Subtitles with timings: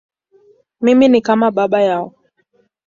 [0.81, 2.15] Mimi ni kama baba yao.